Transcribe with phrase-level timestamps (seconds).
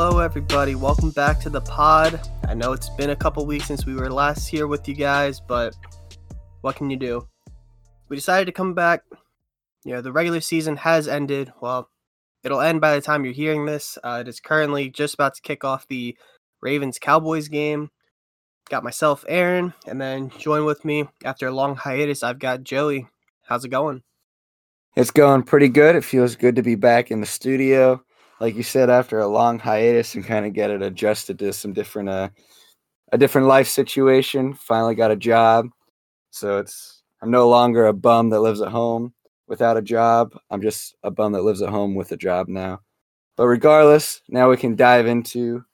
[0.00, 0.76] Hello, everybody.
[0.76, 2.20] Welcome back to the pod.
[2.46, 5.40] I know it's been a couple weeks since we were last here with you guys,
[5.40, 5.74] but
[6.60, 7.26] what can you do?
[8.08, 9.02] We decided to come back.
[9.84, 11.52] You know, the regular season has ended.
[11.60, 11.90] Well,
[12.44, 13.98] it'll end by the time you're hearing this.
[14.04, 16.16] Uh, it is currently just about to kick off the
[16.62, 17.90] Ravens Cowboys game.
[18.70, 22.22] Got myself, Aaron, and then join with me after a long hiatus.
[22.22, 23.08] I've got Joey.
[23.48, 24.04] How's it going?
[24.94, 25.96] It's going pretty good.
[25.96, 28.00] It feels good to be back in the studio.
[28.40, 31.72] Like you said, after a long hiatus and kind of get it adjusted to some
[31.72, 32.28] different uh
[33.12, 34.54] a different life situation.
[34.54, 35.68] Finally got a job.
[36.30, 39.12] So it's I'm no longer a bum that lives at home
[39.48, 40.38] without a job.
[40.50, 42.80] I'm just a bum that lives at home with a job now.
[43.36, 45.64] But regardless, now we can dive into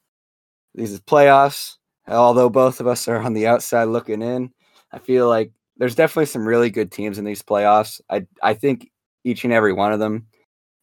[0.73, 1.75] these playoffs.
[2.07, 4.51] Although both of us are on the outside looking in,
[4.91, 7.99] I feel like there's definitely some really good teams in these playoffs.
[8.09, 8.91] I I think
[9.23, 10.27] each and every one of them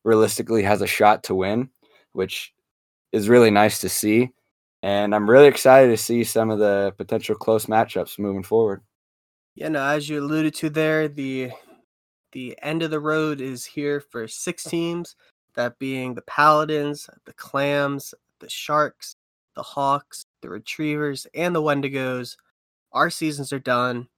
[0.05, 1.71] realistically has a shot to win,
[2.13, 2.53] which
[3.13, 4.31] is really nice to see.
[4.83, 8.83] And I'm really excited to see some of the potential close matchups moving forward.
[9.55, 11.51] Yeah, no, as you alluded to there, the
[12.33, 15.15] the end of the road is here for six teams,
[15.55, 19.17] that being the Paladins, the Clams, the Sharks,
[19.55, 22.37] the Hawks, the Retrievers, and the Wendigos.
[22.93, 24.09] Our seasons are done.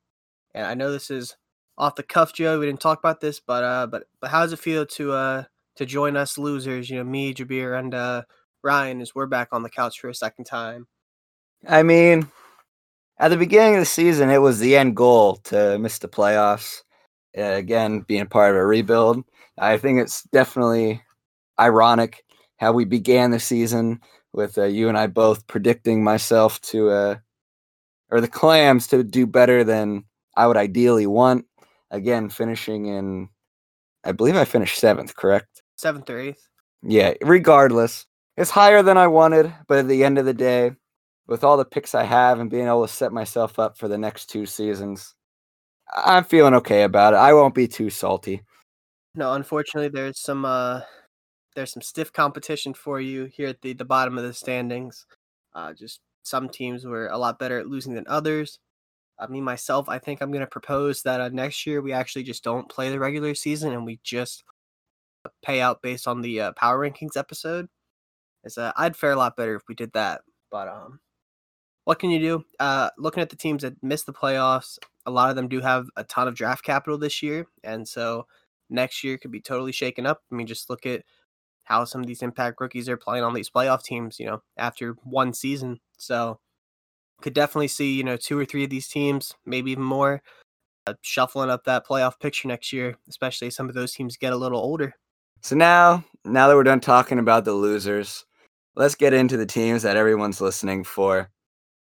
[0.55, 1.37] And I know this is
[1.77, 2.61] off the cuff, Joe.
[2.61, 5.45] We didn't talk about this, but uh, but but how does it feel to uh
[5.77, 6.91] to join us losers?
[6.91, 8.23] You know, me, Jabir, and uh
[8.63, 10.87] Ryan, as we're back on the couch for a second time.
[11.69, 12.29] I mean,
[13.19, 16.83] at the beginning of the season, it was the end goal to miss the playoffs.
[17.37, 19.25] Uh, again, being part of a rebuild,
[19.59, 21.03] I think it's definitely
[21.59, 22.25] ironic
[22.59, 24.01] how we began the season
[24.33, 27.17] with uh, you and I both predicting myself to uh
[28.11, 30.05] or the clams to do better than
[30.37, 31.47] I would ideally want
[31.91, 33.29] again finishing in
[34.05, 35.54] I believe I finished seventh, correct?
[35.77, 36.49] Seventh or eighth.
[36.83, 38.07] Yeah, regardless.
[38.37, 40.73] It's higher than I wanted, but at the end of the day,
[41.27, 43.99] with all the picks I have and being able to set myself up for the
[43.99, 45.15] next two seasons,
[45.95, 47.19] I'm feeling okay about it.
[47.19, 48.43] I won't be too salty.
[49.15, 50.81] No, unfortunately there's some uh
[51.55, 55.07] there's some stiff competition for you here at the, the bottom of the standings.
[55.55, 58.59] Uh just some teams were a lot better at losing than others.
[59.19, 62.25] I mean, myself, I think I'm going to propose that uh, next year we actually
[62.25, 64.43] just don't play the regular season and we just
[65.43, 67.69] pay out based on the uh, power rankings episode.
[68.45, 70.23] Is uh, I'd fare a lot better if we did that.
[70.51, 71.01] But um,
[71.85, 72.45] what can you do?
[72.61, 75.87] Uh, looking at the teams that missed the playoffs, a lot of them do have
[75.97, 78.27] a ton of draft capital this year, and so
[78.71, 80.23] next year could be totally shaken up.
[80.31, 81.03] I mean, just look at
[81.65, 84.19] how some of these impact rookies are playing on these playoff teams.
[84.19, 86.39] You know, after one season, so
[87.21, 90.23] could definitely see you know two or three of these teams, maybe even more,
[90.87, 94.37] uh, shuffling up that playoff picture next year, especially some of those teams get a
[94.37, 94.95] little older.
[95.45, 98.25] So now, now that we're done talking about the losers,
[98.77, 101.29] let's get into the teams that everyone's listening for.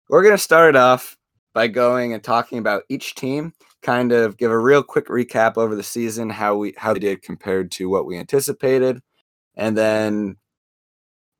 [0.09, 1.17] We're gonna start it off
[1.53, 5.77] by going and talking about each team, kind of give a real quick recap over
[5.77, 9.01] the season, how we how they did compared to what we anticipated,
[9.55, 10.37] and then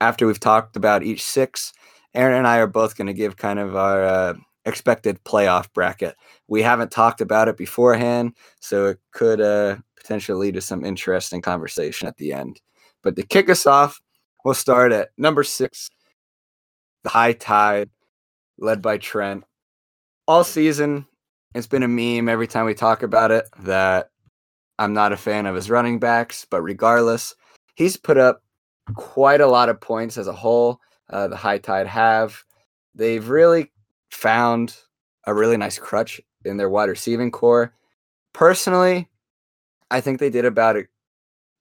[0.01, 1.73] after we've talked about each six,
[2.15, 4.35] Aaron and I are both going to give kind of our uh,
[4.67, 6.17] expected playoff bracket.
[6.49, 11.43] We haven't talked about it beforehand, so it could uh, potentially lead to some interesting
[11.43, 12.61] conversation at the end.
[13.03, 14.01] But to kick us off,
[14.45, 15.91] we'll start at number six,
[17.03, 17.91] the High Tide,
[18.59, 19.45] led by Trent.
[20.27, 21.07] All season,
[21.55, 24.09] it's been a meme every time we talk about it that
[24.79, 27.35] I'm not a fan of his running backs, but regardless,
[27.75, 28.43] he's put up
[28.95, 30.81] quite a lot of points as a whole
[31.11, 32.43] uh, the High Tide have.
[32.95, 33.71] They've really
[34.15, 34.77] found
[35.27, 37.75] a really nice crutch in their wide receiving core.
[38.33, 39.09] Personally,
[39.91, 40.87] I think they did about it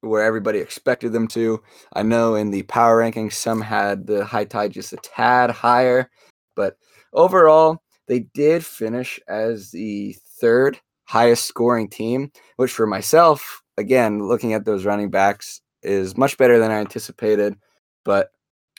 [0.01, 1.61] where everybody expected them to.
[1.93, 6.09] I know in the power rankings, some had the High Tide just a tad higher,
[6.55, 6.77] but
[7.13, 14.53] overall, they did finish as the third highest scoring team, which for myself, again, looking
[14.53, 17.55] at those running backs, is much better than I anticipated.
[18.03, 18.31] But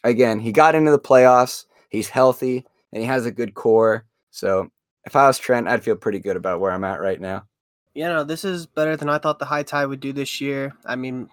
[0.05, 1.65] again, he got into the playoffs.
[1.89, 4.07] He's healthy and he has a good core.
[4.31, 4.71] So
[5.05, 7.45] if I was Trent, I'd feel pretty good about where I'm at right now.
[7.93, 10.73] Yeah, no, this is better than I thought the high tide would do this year.
[10.87, 11.29] I mean,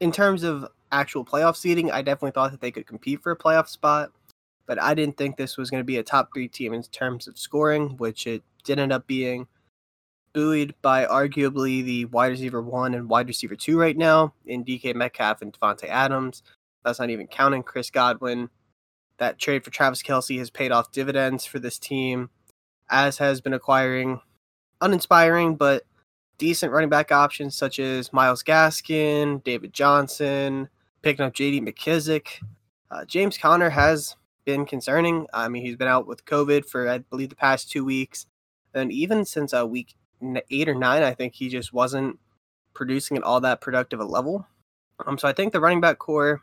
[0.00, 3.36] in terms of actual playoff seeding, I definitely thought that they could compete for a
[3.36, 4.10] playoff spot,
[4.66, 7.28] but I didn't think this was going to be a top three team in terms
[7.28, 9.46] of scoring, which it did end up being.
[10.32, 14.94] Buoyed by arguably the wide receiver one and wide receiver two right now in DK
[14.94, 16.42] Metcalf and Davante Adams.
[16.84, 18.48] That's not even counting Chris Godwin.
[19.20, 22.30] That trade for Travis Kelce has paid off dividends for this team,
[22.90, 24.20] as has been acquiring
[24.80, 25.84] uninspiring but
[26.38, 30.68] decent running back options such as Myles Gaskin, David Johnson,
[31.02, 32.42] picking up JD McKissic.
[32.90, 35.26] Uh, James Conner has been concerning.
[35.34, 38.26] I mean, he's been out with COVID for, I believe, the past two weeks.
[38.74, 39.94] And even since uh, week
[40.50, 42.18] eight or nine, I think he just wasn't
[42.74, 44.46] producing at all that productive a level.
[45.06, 46.40] Um, so I think the running back core,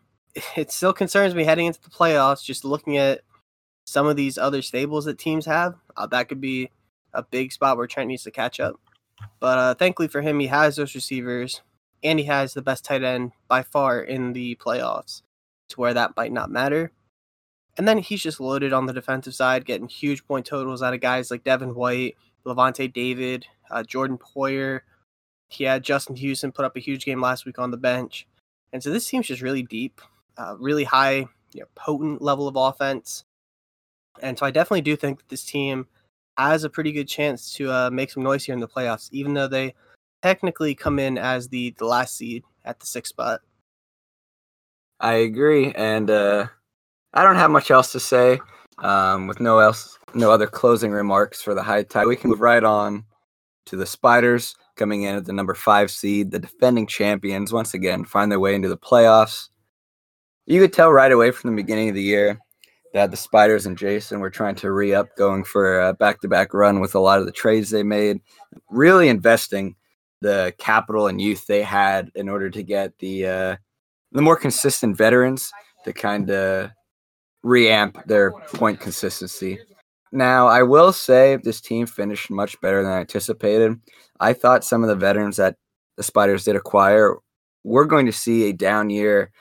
[0.56, 3.22] it still concerns me heading into the playoffs, just looking at
[3.86, 5.76] some of these other stables that teams have.
[5.96, 6.70] Uh, that could be
[7.14, 8.80] a big spot where Trent needs to catch up.
[9.40, 11.62] But uh, thankfully for him, he has those receivers
[12.04, 15.22] and he has the best tight end by far in the playoffs
[15.70, 16.92] to where that might not matter.
[17.78, 21.02] And then he's just loaded on the defensive side, getting huge point totals out of
[21.02, 24.82] guys like Devin White, Lavonte David, uh, Jordan Poyer.
[25.50, 28.28] He had Justin Houston put up a huge game last week on the bench.
[28.74, 30.02] And so this team's just really deep,
[30.60, 33.26] really high, you know, potent level of offense.
[34.22, 35.88] And so I definitely do think that this team
[36.38, 39.34] has a pretty good chance to uh, make some noise here in the playoffs, even
[39.34, 39.74] though they
[40.22, 43.42] technically come in as the, the last seed at the sixth spot.
[45.00, 46.48] I agree, and uh,
[47.14, 48.40] I don't have much else to say.
[48.80, 52.42] Um, with no else, no other closing remarks for the high tide, we can move
[52.42, 53.06] right on
[53.66, 56.32] to the Spiders coming in at the number five seed.
[56.32, 59.50] The defending champions once again find their way into the playoffs.
[60.48, 62.40] You could tell right away from the beginning of the year
[62.94, 66.30] that the Spiders and Jason were trying to re up, going for a back to
[66.30, 68.22] back run with a lot of the trades they made,
[68.70, 69.76] really investing
[70.22, 73.56] the capital and youth they had in order to get the uh,
[74.14, 75.52] the more consistent veterans
[75.84, 76.72] to kind of
[77.46, 79.60] reamp their point consistency.
[80.14, 83.78] Now, I will say this team finished much better than I anticipated.
[84.22, 85.58] I thought some of the veterans that
[85.98, 87.18] the Spiders did acquire
[87.66, 89.32] were going to see a down year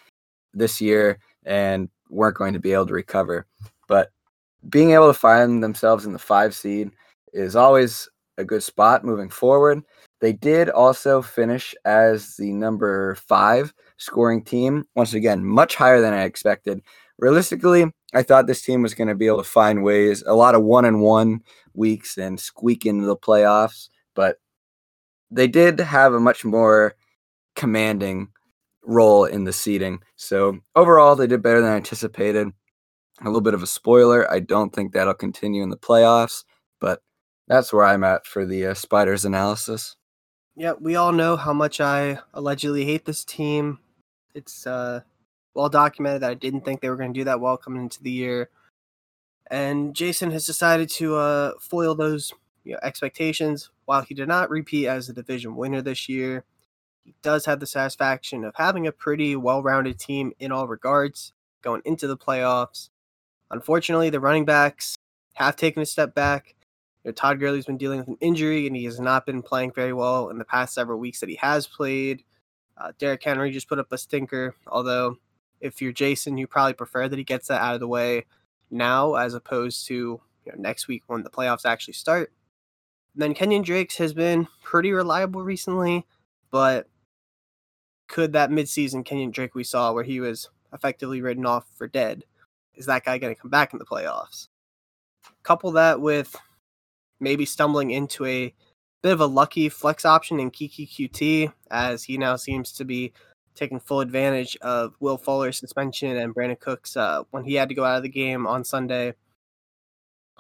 [0.57, 3.47] this year and weren't going to be able to recover.
[3.87, 4.11] But
[4.69, 6.91] being able to find themselves in the five seed
[7.33, 8.09] is always
[8.39, 9.83] a good spot moving forward.
[10.21, 14.87] They did also finish as the number five scoring team.
[14.95, 16.83] Once again, much higher than I expected.
[17.19, 20.55] Realistically, I thought this team was going to be able to find ways, a lot
[20.55, 21.43] of one and one
[21.75, 24.39] weeks and squeak into the playoffs, but
[25.31, 26.95] they did have a much more
[27.55, 28.29] commanding
[28.87, 30.01] role in the seeding.
[30.17, 32.49] So overall, they did better than anticipated.
[33.23, 34.31] A little bit of a spoiler.
[34.31, 36.45] I don't think that'll continue in the playoffs,
[36.81, 37.03] but
[37.49, 39.97] that's where I'm at for the uh, Spiders analysis.
[40.55, 43.79] Yeah, we all know how much I allegedly hate this team.
[44.35, 45.01] It's uh,
[45.55, 48.03] well documented that I didn't think they were going to do that well coming into
[48.03, 48.51] the year.
[49.51, 52.33] And Jason has decided to uh, foil those
[52.65, 53.71] you know, expectations.
[53.85, 56.45] While he did not repeat as a division winner this year,
[57.23, 61.33] does have the satisfaction of having a pretty well rounded team in all regards
[61.63, 62.91] going into the playoffs.
[63.51, 64.97] Unfortunately, the running backs
[65.35, 66.55] have taken a step back.
[67.05, 69.73] You know, Todd Gurley's been dealing with an injury and he has not been playing
[69.73, 72.25] very well in the past several weeks that he has played.
[72.77, 75.17] Uh, Derrick Henry just put up a stinker, although
[75.61, 78.27] if you're Jason, you probably prefer that he gets that out of the way
[78.71, 82.33] now as opposed to you know, next week when the playoffs actually start.
[83.15, 86.07] And then Kenyon Drakes has been pretty reliable recently,
[86.51, 86.89] but
[88.09, 92.25] could that midseason Kenyon Drake we saw where he was effectively written off for dead,
[92.75, 94.49] is that guy going to come back in the playoffs?
[95.43, 96.37] Couple that with
[97.21, 98.53] maybe stumbling into a
[99.03, 103.13] bit of a lucky flex option in Keke Coutee, as he now seems to be
[103.55, 107.75] taking full advantage of Will Fuller's suspension and Brandin Cooks uh, when he had to
[107.75, 109.15] go out of the game on Sunday.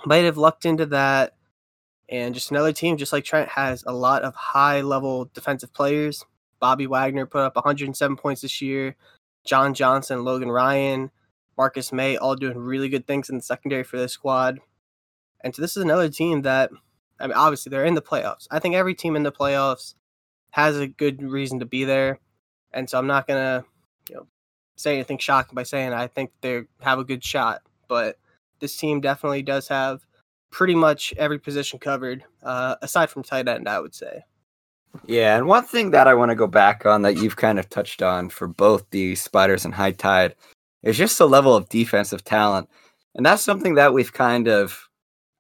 [0.05, 1.35] Might have lucked into that.
[2.09, 6.25] And just another team, just like Trent, has a lot of high level defensive players.
[6.61, 8.97] Bobby Wagner put up 107 points this year.
[9.45, 11.11] John Johnson, Logan Ryan,
[11.57, 14.61] Marcus Maye, all doing really good things in the secondary for this squad.
[15.43, 16.71] And so this is another team that,
[17.21, 18.47] I mean, obviously they're in the playoffs.
[18.51, 19.95] I think every team in the playoffs
[20.51, 22.19] has a good reason to be there,
[22.73, 23.65] and so I'm not gonna,
[24.09, 24.27] you know,
[24.77, 27.63] say anything shocking by saying I think they have a good shot.
[27.89, 28.19] But
[28.61, 30.07] this team definitely does have
[30.51, 34.25] pretty much every position covered, uh, aside from tight end, I would say.
[35.05, 37.69] Yeah, and one thing that I want to go back on that you've kind of
[37.69, 40.35] touched on for both the Spiders and High Tide
[40.83, 42.69] is just the level of defensive talent.
[43.15, 44.89] And that's something that we've kind of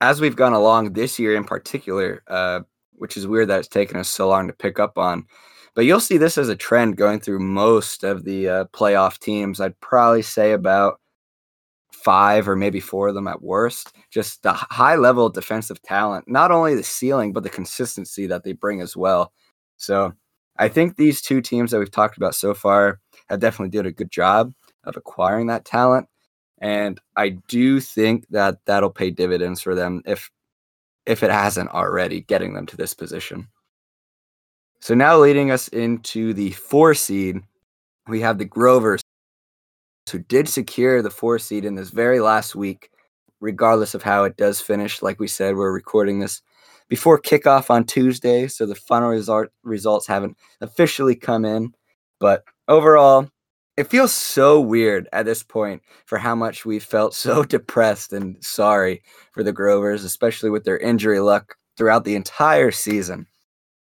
[0.01, 2.61] as we've gone along this year in particular, uh,
[2.93, 5.27] which is weird that it's taken us so long to pick up on.
[5.75, 9.61] But you'll see this as a trend going through most of the uh, playoff teams.
[9.61, 11.01] I'd probably say about
[11.93, 13.93] five or maybe four of them at worst.
[14.11, 18.53] Just the high level defensive talent, not only the ceiling, but the consistency that they
[18.53, 19.33] bring as well.
[19.76, 20.12] So
[20.59, 23.92] I think these two teams that we've talked about so far have definitely did a
[23.92, 24.52] good job
[24.85, 26.09] of acquiring that talent.
[26.59, 30.30] And I do think that that'll pay dividends for them if
[31.04, 33.47] if it hasn't already, getting them to this position.
[34.80, 37.37] So now leading us into the four seed,
[38.09, 39.02] we have the Grovers
[40.11, 42.90] who did secure the four seed in this very last week,
[43.40, 45.02] regardless of how it does finish.
[45.02, 46.42] Like we said, we're recording this
[46.88, 51.73] before kickoff on Tuesday, so the final result results haven't officially come in.
[52.21, 53.28] But overall,
[53.76, 58.43] it feels so weird at this point for how much we felt so depressed and
[58.43, 59.02] sorry
[59.33, 63.26] for the Grovers, especially with their injury luck throughout the entire season.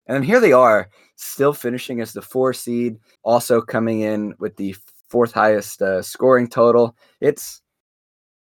[0.06, 4.74] And here they are, still finishing as the four seed, also coming in with the
[5.08, 6.96] fourth highest uh, scoring total.
[7.20, 7.62] It's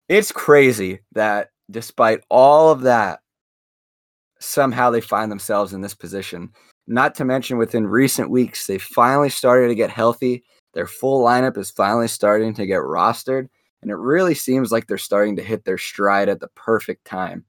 [0.09, 3.19] it's crazy that despite all of that,
[4.39, 6.49] somehow they find themselves in this position.
[6.87, 10.43] Not to mention, within recent weeks, they finally started to get healthy.
[10.73, 13.47] Their full lineup is finally starting to get rostered,
[13.81, 17.45] and it really seems like they're starting to hit their stride at the perfect time.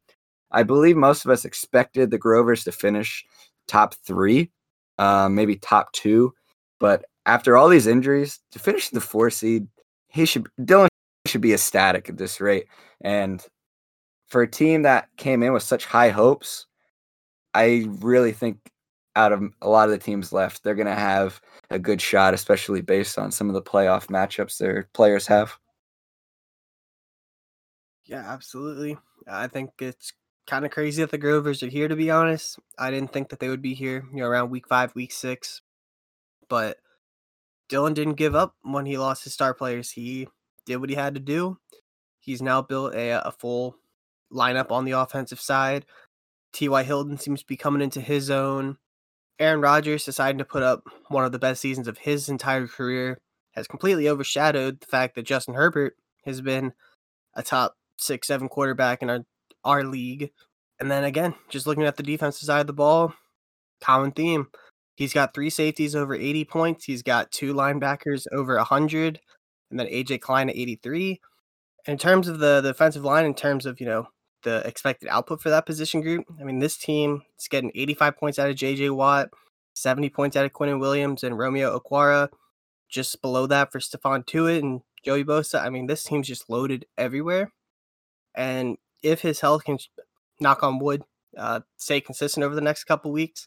[0.50, 3.24] I believe most of us expected the Grovers to finish
[3.66, 4.50] top three,
[4.98, 6.32] uh, maybe top two,
[6.80, 9.68] but after all these injuries, to finish the four seed,
[10.08, 10.88] he should Dylan
[11.26, 12.66] should be ecstatic at this rate.
[13.02, 13.44] And
[14.28, 16.66] for a team that came in with such high hopes,
[17.58, 18.70] I really think
[19.16, 22.32] out of a lot of the teams left, they're going to have a good shot,
[22.32, 25.58] especially based on some of the playoff matchups their players have.
[28.04, 28.96] Yeah, absolutely.
[29.26, 30.12] I think it's
[30.46, 32.60] kind of crazy that the Grovers are here, to be honest.
[32.78, 35.60] I didn't think that they would be here, you know, around week five, week six.
[36.48, 36.76] But
[37.68, 39.90] Dylan didn't give up when he lost his star players.
[39.90, 40.28] He
[40.64, 41.58] did what he had to do.
[42.20, 43.74] He's now built a, a full
[44.32, 45.86] lineup on the offensive side.
[46.52, 46.82] T.Y.
[46.82, 48.78] Hilton seems to be coming into his own.
[49.38, 53.18] Aaron Rodgers deciding to put up one of the best seasons of his entire career
[53.52, 56.72] has completely overshadowed the fact that Justin Herbert has been
[57.34, 59.20] a top six, seven quarterback in our,
[59.64, 60.30] our league.
[60.80, 63.14] And then again, just looking at the defensive side of the ball,
[63.80, 64.48] common theme.
[64.96, 66.84] He's got three safeties over 80 points.
[66.84, 69.20] He's got two linebackers over 100,
[69.70, 71.20] and then AJ Klein at 83.
[71.86, 74.08] in terms of the, the defensive line, in terms of, you know,
[74.48, 76.24] the expected output for that position group.
[76.40, 79.28] I mean, this team is getting 85 points out of JJ Watt,
[79.74, 82.30] 70 points out of Quinnen Williams and Romeo Okwara.
[82.88, 85.62] Just below that for Stephon Tuitt and Joey Bosa.
[85.62, 87.52] I mean, this team's just loaded everywhere.
[88.34, 89.78] And if his health can,
[90.40, 91.02] knock on wood,
[91.36, 93.46] uh, stay consistent over the next couple weeks,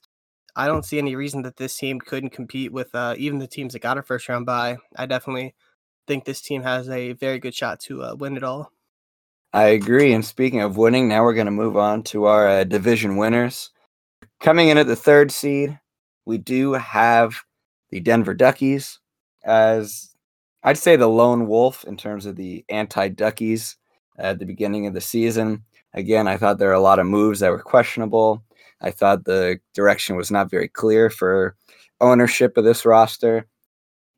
[0.55, 3.73] I don't see any reason that this team couldn't compete with uh, even the teams
[3.73, 4.77] that got a first round bye.
[4.95, 5.55] I definitely
[6.07, 8.71] think this team has a very good shot to uh, win it all.
[9.53, 10.13] I agree.
[10.13, 13.69] And speaking of winning, now we're going to move on to our uh, division winners.
[14.39, 15.79] Coming in at the third seed,
[16.25, 17.43] we do have
[17.89, 18.99] the Denver Duckies
[19.43, 20.15] as
[20.63, 23.77] I'd say the lone wolf in terms of the anti Duckies
[24.17, 25.63] at the beginning of the season.
[25.93, 28.43] Again, I thought there were a lot of moves that were questionable.
[28.79, 31.55] I thought the direction was not very clear for
[31.99, 33.47] ownership of this roster.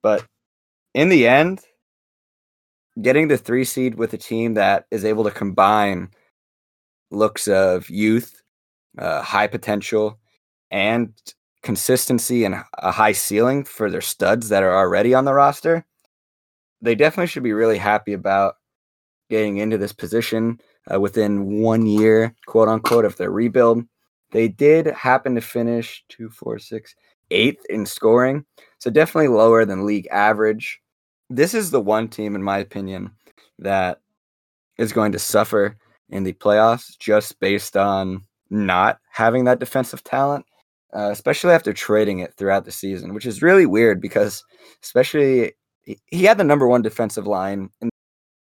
[0.01, 0.25] But
[0.93, 1.61] in the end,
[3.01, 6.09] getting the three seed with a team that is able to combine
[7.11, 8.41] looks of youth,
[8.97, 10.19] uh, high potential,
[10.71, 11.13] and
[11.61, 15.85] consistency and a high ceiling for their studs that are already on the roster,
[16.81, 18.55] they definitely should be really happy about
[19.29, 20.59] getting into this position
[20.93, 23.83] uh, within one year, quote unquote, of their rebuild.
[24.31, 26.93] They did happen to finish two, four, six,
[27.31, 28.45] eighth in scoring,
[28.79, 30.81] so definitely lower than league average
[31.35, 33.11] this is the one team, in my opinion,
[33.59, 34.01] that
[34.77, 35.77] is going to suffer
[36.09, 40.45] in the playoffs just based on not having that defensive talent,
[40.95, 44.43] uh, especially after trading it throughout the season, which is really weird because,
[44.83, 47.69] especially, he had the number one defensive line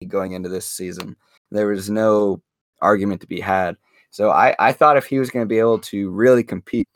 [0.08, 1.16] going into this season.
[1.52, 2.42] There was no
[2.82, 3.78] argument to be had.
[4.12, 6.88] So I, I thought if he was going to be able to really compete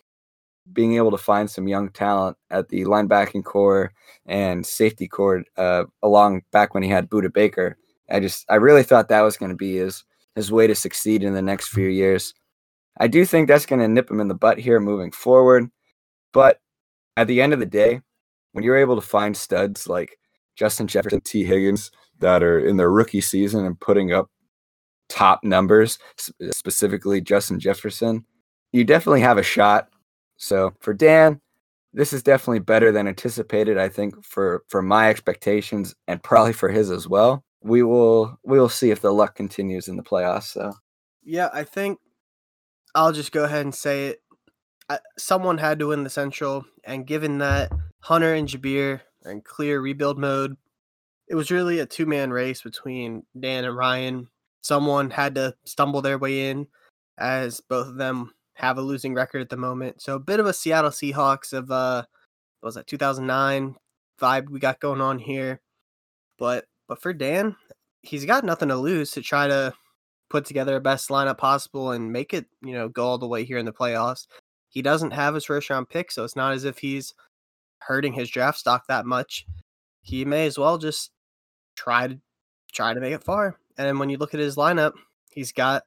[0.74, 3.92] being able to find some young talent at the linebacking core
[4.26, 7.78] and safety core uh, along back when he had Budda Baker.
[8.10, 10.04] I just I really thought that was going to be his
[10.36, 12.34] his way to succeed in the next few years.
[13.00, 15.70] I do think that's going to nip him in the butt here moving forward,
[16.34, 16.60] but
[17.16, 18.02] at the end of the day,
[18.52, 20.18] when you're able to find studs like
[20.56, 24.30] Justin Jefferson, Tee Higgins that are in their rookie season and putting up
[25.10, 26.00] top numbers,
[26.52, 28.26] specifically Justin Jefferson,
[28.72, 29.90] you definitely have a shot
[30.38, 31.42] so for Dan,
[31.94, 33.78] this is definitely better than anticipated.
[33.78, 37.44] I think for for my expectations and probably for his as well.
[37.62, 40.44] We will we will see if the luck continues in the playoffs.
[40.44, 40.74] So
[41.24, 42.00] yeah, I think
[42.96, 44.22] I'll just go ahead and say it.
[44.90, 49.42] I, someone had to win the Central, and given that Hunter and Jabir are in
[49.42, 50.56] clear rebuild mode,
[51.28, 54.30] it was really a two man race between Dan and Ryan.
[54.62, 56.68] Someone had to stumble their way in,
[57.18, 60.02] as both of them have a losing record at the moment.
[60.02, 62.04] So a bit of a Seattle Seahawks of uh
[62.62, 63.76] was that 2009
[64.20, 65.62] vibe we got going on here.
[66.40, 67.56] But But for Dan,
[68.02, 69.74] he's got nothing to lose to try to
[70.30, 73.44] put together a best lineup possible and make it, you know, go all the way
[73.46, 74.28] here in the playoffs.
[74.70, 77.14] He doesn't have his first round pick, so it's not as if he's
[77.80, 79.46] hurting his draft stock that much.
[80.02, 81.12] He may as well just
[81.76, 82.20] try to
[82.74, 83.58] try to make it far.
[83.78, 84.94] And when you look at his lineup,
[85.32, 85.84] he's got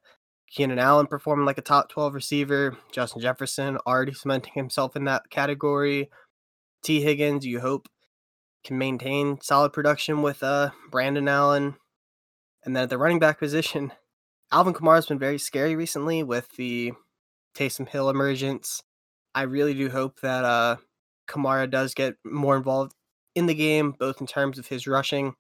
[0.51, 5.31] Keenan Allen performing like a top 12 receiver, Justin Jefferson already cementing himself in that
[5.31, 6.11] category.
[6.83, 7.89] Tee Higgins, you hope
[8.65, 11.77] can maintain solid production with uh Brandon Allen.
[12.65, 13.93] And then at the running back position,
[14.53, 16.93] Alvin Kamara's been very scary recently with the
[17.55, 18.83] Taysom Hill emergence.
[19.35, 20.77] I really do hope that uh
[21.29, 22.93] Kamara does get more involved
[23.37, 25.35] in the game, both in terms of his rushing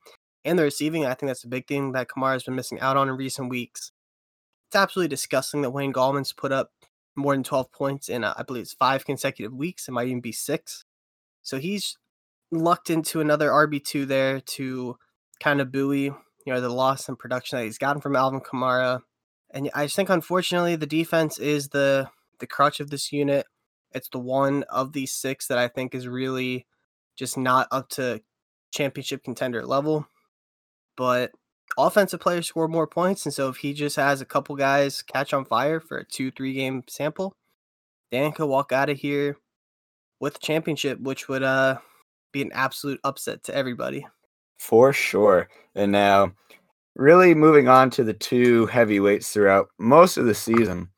[0.45, 1.05] and the receiving.
[1.05, 3.90] I think that's a big thing that Kamara's been missing out on in recent weeks.
[4.71, 6.71] It's absolutely disgusting that Wayne Gallman's put up
[7.17, 9.89] more than 12 points in, uh, I believe it's five consecutive weeks.
[9.89, 10.85] It might even be six.
[11.43, 11.99] So he's
[12.53, 14.97] lucked into another RB2 there to
[15.41, 16.15] kind of buoy, you
[16.47, 19.00] know, the loss in production that he's gotten from Alvin Kamara.
[19.50, 22.09] And I just think unfortunately the defense is the
[22.39, 23.47] the crutch of this unit.
[23.91, 26.65] It's the one of these six that I think is really
[27.17, 28.23] just not up to
[28.71, 30.07] championship contender level.
[30.97, 31.33] But
[31.79, 35.33] offensive players score more points, and so if he just has a couple guys catch
[35.33, 37.35] on fire for a two, three game sample,
[38.11, 39.37] Dan could walk out of here
[40.21, 41.79] with the championship, which would uh
[42.33, 44.07] be an absolute upset to everybody.
[44.59, 45.49] For sure.
[45.75, 46.33] And now,
[46.95, 50.91] really moving on to the two heavyweights throughout most of the season.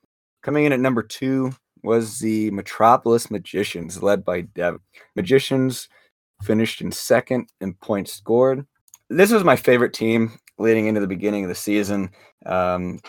[0.43, 1.53] Coming in at number two
[1.83, 4.79] was the Metropolis Magicians, led by Dev.
[5.17, 5.89] Magicians
[6.43, 8.67] finished in second in points scored.
[9.09, 12.11] This was my favorite team leading into the beginning of the season.
[12.47, 13.01] Um,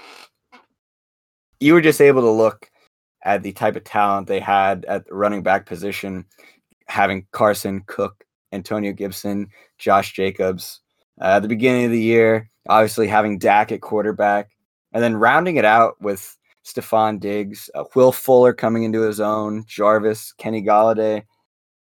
[1.60, 2.70] you were just able to look
[3.24, 6.26] at the type of talent they had at the running back position
[6.88, 10.82] having Carson, Cook, Antonio Gibson, Josh Jacobs.
[11.22, 14.50] Uh, at the beginning of the year, obviously having Dak at quarterback,
[14.92, 19.64] and then rounding it out with Stefon Diggs, uh, Will Fuller coming into his own,
[19.68, 21.24] Jarvis, Kenny Golladay.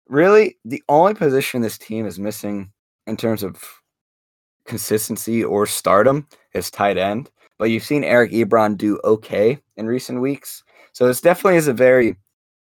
[0.08, 2.72] Really, the only position this team is missing
[3.06, 3.79] in terms of
[4.66, 7.30] consistency or stardom is tight end.
[7.58, 10.62] But you've seen Eric Ebron do okay in recent weeks.
[10.92, 12.16] So this definitely is a very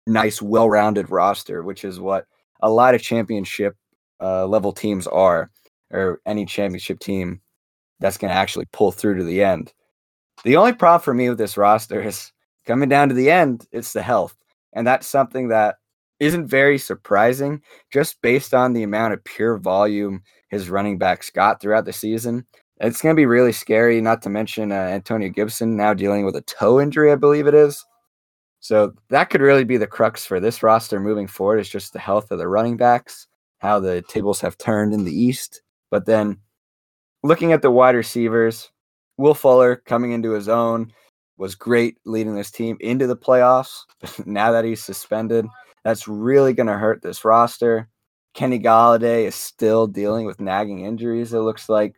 [0.06, 2.26] nice, well-rounded roster, which is what
[2.60, 3.76] a lot of championship
[4.20, 5.50] uh, level teams are,
[5.90, 7.40] or any championship team
[8.00, 9.72] that's going to actually pull through to the end.
[10.44, 12.32] The only problem for me with this roster is
[12.66, 14.36] coming down to the end, it's the health.
[14.72, 15.76] And that's something that
[16.20, 20.22] isn't very surprising just based on the amount of pure volume
[20.54, 22.46] his running backs got throughout the season.
[22.80, 26.36] It's going to be really scary, not to mention uh, Antonio Gibson now dealing with
[26.36, 27.84] a toe injury, I believe it is.
[28.60, 31.98] So that could really be the crux for this roster moving forward is just the
[31.98, 33.26] health of the running backs,
[33.58, 35.60] how the tables have turned in the East.
[35.90, 36.38] But then
[37.22, 38.70] looking at the wide receivers,
[39.18, 40.92] Will Fuller coming into his own
[41.36, 43.80] was great leading this team into the playoffs.
[44.26, 45.46] now that he's suspended,
[45.84, 47.88] that's really going to hurt this roster.
[48.34, 51.94] Kenny Golladay is still dealing with nagging injuries, it looks like.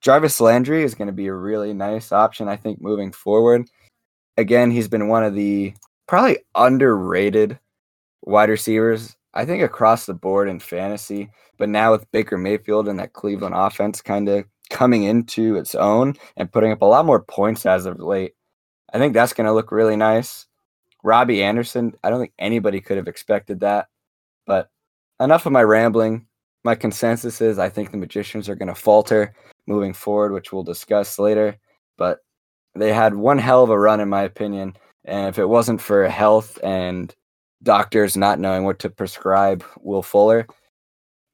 [0.00, 3.66] Jarvis Landry is going to be a really nice option, I think, moving forward
[4.36, 5.74] again, he's been one of the
[6.06, 7.58] probably underrated
[8.22, 11.30] wide receivers, I think, across the board in fantasy.
[11.58, 16.14] But now with Baker Mayfield and that Cleveland offense kind of coming into its own
[16.36, 18.34] and putting up a lot more points as of late,
[18.92, 20.46] I think that's going to look really nice.
[21.02, 23.88] Robbie Anderson, I don't think anybody could have expected that.
[24.46, 24.70] But
[25.20, 26.26] enough of my rambling.
[26.64, 29.34] My consensus is I think the Magicians are going to falter
[29.66, 31.56] moving forward, which we'll discuss later.
[31.96, 32.18] But
[32.74, 34.76] they had one hell of a run, in my opinion.
[35.04, 37.14] And if it wasn't for health and
[37.62, 40.46] doctors not knowing what to prescribe Will Fuller,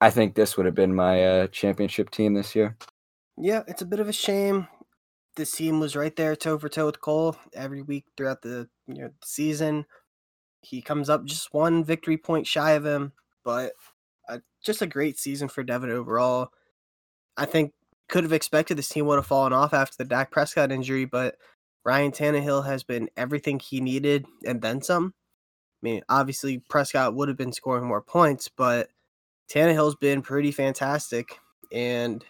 [0.01, 2.77] I think this would have been my uh, championship team this year.
[3.39, 4.69] Yeah, it's a bit of a shame.
[5.37, 8.95] This team was right there toe for toe with Cole every week throughout the you
[8.95, 9.87] know the season.
[10.61, 13.13] He comes up just one victory point shy of him,
[13.45, 13.73] but
[14.29, 16.51] uh, just a great season for Devin overall.
[17.37, 17.73] I think
[18.09, 21.37] could have expected this team would have fallen off after the Dak Prescott injury, but
[21.85, 25.15] Ryan Tannehill has been everything he needed and then some.
[25.83, 28.89] I mean, obviously Prescott would have been scoring more points, but
[29.51, 31.39] Tannehill's been pretty fantastic.
[31.73, 32.25] And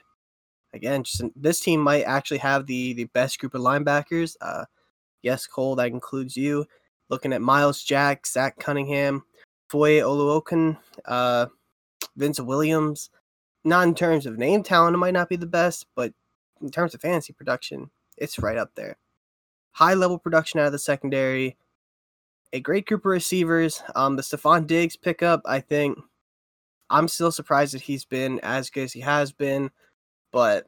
[0.73, 4.37] again, just this team might actually have the the best group of linebackers.
[4.41, 4.65] Uh,
[5.23, 6.65] yes, Cole, that includes you.
[7.11, 9.25] Looking at Myles Jack, Zach Cunningham,
[9.73, 11.47] Foye Oluokun, uh,
[12.15, 13.09] Vince Williams,
[13.65, 16.13] not in terms of name talent, it might not be the best, but
[16.61, 18.99] in terms of fantasy production, it's right up there.
[19.71, 21.57] High level production out of the secondary,
[22.53, 23.83] a great group of receivers.
[23.95, 25.99] Um, the Stefon Diggs pickup, I think,
[26.91, 29.71] I'm still surprised that he's been as good as he has been.
[30.33, 30.67] but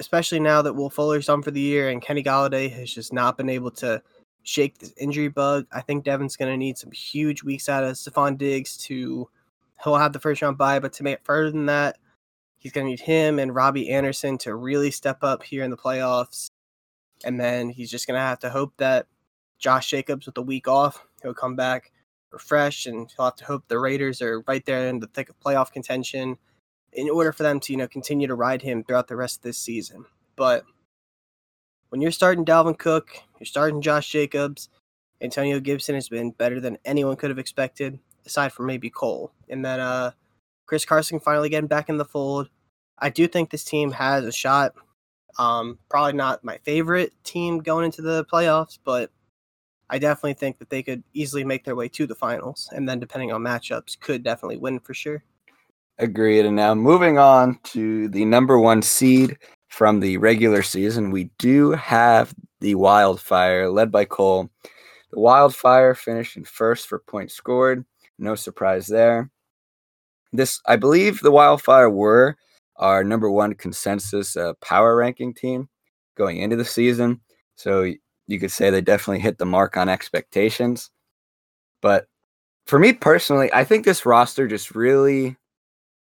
[0.00, 3.36] especially now that Will Fuller's done for the year and Kenny Golladay has just not
[3.36, 4.00] been able to
[4.42, 7.96] shake this injury bug, I think Devin's going to need some huge weeks out of
[7.96, 9.28] Stefon Diggs to
[9.82, 11.98] he'll have the first round bye, but to make it further than that,
[12.58, 15.76] he's going to need him and Robbie Anderson to really step up here in the
[15.76, 16.50] playoffs.
[17.24, 19.06] And then he's just going to have to hope that
[19.58, 21.92] Josh Jacobs with a week off, he'll come back
[22.30, 25.40] refreshed and he'll have to hope the Raiders are right there in the thick of
[25.40, 26.36] playoff contention
[26.92, 29.42] in order for them to, you know, continue to ride him throughout the rest of
[29.42, 30.04] this season.
[30.36, 30.64] But
[31.90, 34.68] when you're starting Dalvin Cook, you're starting Josh Jacobs,
[35.20, 39.32] Antonio Gibson has been better than anyone could have expected, aside from maybe Cole.
[39.48, 40.12] And then uh
[40.66, 42.50] Chris Carson finally getting back in the fold.
[42.98, 44.74] I do think this team has a shot.
[45.38, 49.10] Um, probably not my favorite team going into the playoffs, but
[49.88, 53.00] I definitely think that they could easily make their way to the finals, and then
[53.00, 55.24] depending on matchups, could definitely win for sure.
[55.98, 56.44] Agreed.
[56.44, 61.72] And now moving on to the number one seed from the regular season, we do
[61.72, 64.50] have the Wildfire, led by Cole.
[65.12, 67.84] The Wildfire finished in first for points scored.
[68.18, 69.30] No surprise there.
[70.32, 72.36] This, I believe, the Wildfire were
[72.76, 75.68] our number one consensus uh, power ranking team
[76.16, 77.20] going into the season.
[77.56, 77.92] So
[78.26, 80.90] you could say they definitely hit the mark on expectations.
[81.80, 82.06] But
[82.66, 85.36] for me personally, I think this roster just really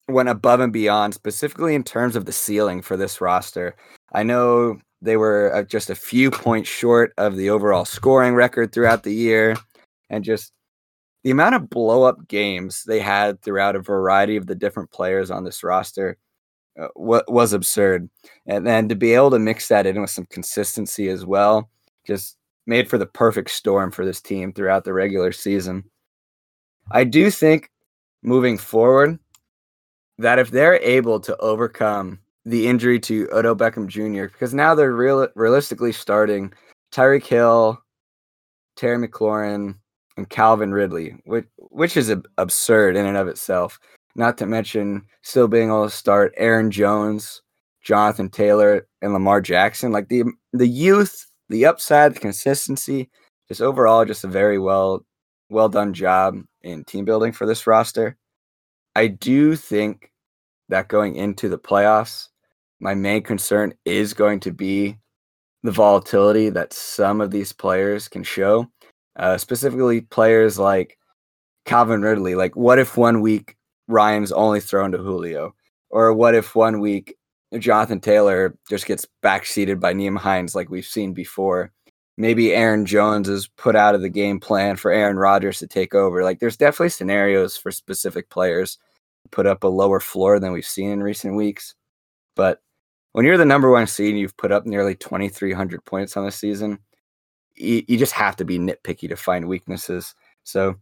[0.07, 3.75] went above and beyond, specifically in terms of the ceiling for this roster.
[4.13, 8.71] I know they were uh, just a few points short of the overall scoring record
[8.71, 9.55] throughout the year,
[10.09, 10.51] and just
[11.23, 15.31] the amount of blow up games they had throughout a variety of the different players
[15.31, 16.17] on this roster
[16.79, 18.09] uh, was absurd.
[18.45, 21.69] And then to be able to mix that in with some consistency as well
[22.05, 22.37] just
[22.67, 25.83] made for the perfect storm for this team throughout the regular season.
[26.91, 27.71] I do think
[28.21, 29.17] moving forward
[30.17, 34.93] that if they're able to overcome the injury to Odell Beckham Jr., because now they're
[34.93, 36.53] real, realistically starting
[36.91, 37.81] Tyreek Hill,
[38.75, 39.75] Terry McLaurin,
[40.17, 43.79] and Calvin Ridley, which which is absurd in and of itself.
[44.15, 47.41] Not to mention still being able to start Aaron Jones,
[47.83, 49.91] Jonathan Taylor, and Lamar Jackson.
[49.91, 50.23] Like the
[50.53, 53.09] the youth the upside, the consistency,
[53.47, 55.05] just overall, just a very well
[55.49, 58.17] well done job in team building for this roster.
[58.95, 60.11] I do think
[60.69, 62.29] that going into the playoffs,
[62.79, 64.97] my main concern is going to be
[65.63, 68.67] the volatility that some of these players can show,
[69.17, 70.97] uh, specifically players like
[71.65, 72.35] Calvin Ridley.
[72.35, 73.55] Like, what if one week
[73.87, 75.55] Ryan's only thrown to Julio?
[75.89, 77.15] Or what if one week
[77.59, 81.71] Jonathan Taylor just gets backseated by Nyheim Hines like we've seen before.
[82.17, 85.93] Maybe Aaron Jones is put out of the game plan for Aaron Rodgers to take
[85.93, 86.23] over.
[86.23, 88.77] Like there's definitely scenarios for specific players
[89.23, 91.75] to put up a lower floor than we've seen in recent weeks.
[92.35, 92.61] But
[93.11, 96.31] when you're the number one seed and you've put up nearly 2,300 points on the
[96.31, 96.79] season,
[97.55, 100.15] you, you just have to be nitpicky to find weaknesses.
[100.43, 100.75] So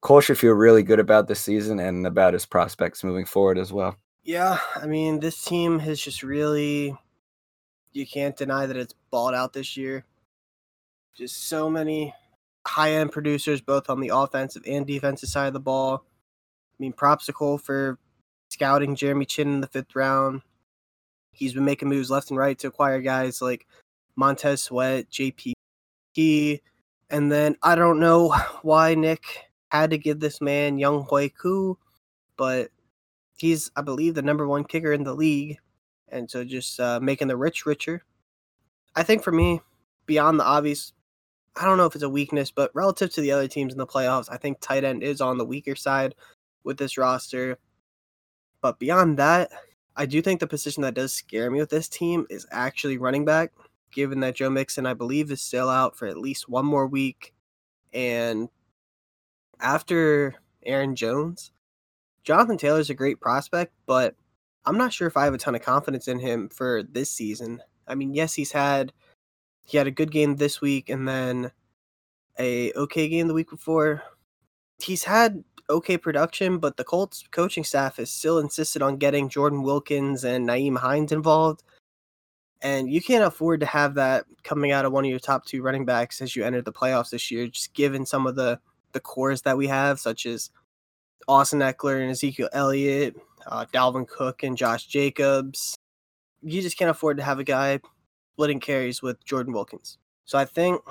[0.00, 3.72] Cole should feel really good about this season and about his prospects moving forward as
[3.72, 3.96] well.
[4.22, 6.96] Yeah, I mean, this team has just really,
[7.92, 10.04] you can't deny that it's balled out this year.
[11.16, 12.14] Just so many
[12.66, 16.04] high end producers, both on the offensive and defensive side of the ball.
[16.04, 17.98] I mean, props to Cole for
[18.50, 20.42] scouting Jeremy Chinn in the fifth round.
[21.32, 23.66] He's been making moves left and right to acquire guys like
[24.16, 25.52] Montez Sweat, JP,
[27.10, 28.30] and then I don't know
[28.62, 31.78] why Nick had to give this man Younghoe Koo,
[32.36, 32.70] but
[33.36, 35.58] he's, I believe, the number one kicker in the league.
[36.08, 38.04] And so just uh, making the rich richer.
[38.94, 39.60] I think for me,
[40.06, 40.92] beyond the obvious,
[41.56, 43.86] I don't know if it's a weakness, but relative to the other teams in the
[43.86, 46.14] playoffs, I think tight end is on the weaker side
[46.64, 47.58] with this roster.
[48.60, 49.50] But beyond that,
[49.96, 53.24] I do think the position that does scare me with this team is actually running
[53.24, 53.52] back,
[53.90, 57.32] given that Joe Mixon, I believe, is still out for at least one more week.
[57.94, 58.50] And
[59.58, 61.52] after Aaron Jones,
[62.24, 64.14] Jonathan Taylor's a great prospect, but
[64.66, 67.62] I'm not sure if I have a ton of confidence in him for this season.
[67.86, 68.92] I mean, yes, he's had
[69.66, 71.50] he had a good game this week and then
[72.38, 74.02] a okay game the week before.
[74.78, 79.62] He's had okay production, but the Colts coaching staff has still insisted on getting Jordan
[79.62, 81.64] Wilkins and Nyheim Hines involved.
[82.62, 85.62] And you can't afford to have that coming out of one of your top two
[85.62, 88.60] running backs as you enter the playoffs this year, just given some of the
[88.92, 90.50] the cores that we have, such as
[91.28, 95.76] Austin Ekeler and Ezekiel Elliott, uh, Dalvin Cook and Josh Jacobs.
[96.42, 97.80] You just can't afford to have a guy
[98.36, 99.98] splitting carries with Jordan Wilkins.
[100.26, 100.82] So I think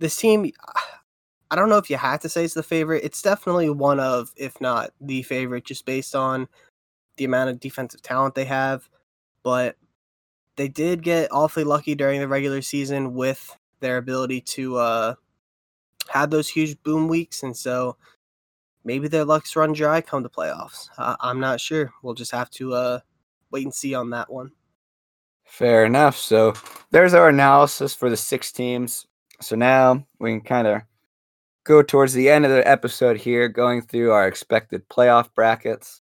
[0.00, 0.52] this team,
[1.50, 3.04] I don't know if you have to say it's the favorite.
[3.04, 6.48] It's definitely one of, if not the favorite, just based on
[7.16, 8.88] the amount of defensive talent they have.
[9.44, 9.76] but
[10.56, 15.14] they did get awfully lucky during the regular season with their ability to uh,
[16.08, 17.96] have those huge boom weeks, and so
[18.84, 20.88] maybe their luck's run dry come the playoffs.
[20.98, 21.92] I'm not sure.
[22.02, 23.00] We'll just have to uh,
[23.50, 24.52] wait and see on that one.
[25.54, 26.16] Fair enough.
[26.16, 26.52] So
[26.90, 29.06] there's our analysis for the six teams.
[29.40, 30.82] So now we can kind of
[31.62, 36.02] go towards the end of the episode here, going through our expected playoff brackets.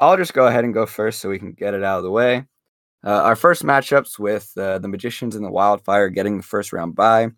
[0.00, 2.10] I'll just go ahead and go first so we can get it out of the
[2.10, 2.46] way.
[3.04, 6.94] Uh, our first matchups with uh, the Magicians and the Wildfire getting the first round
[6.94, 7.28] bye.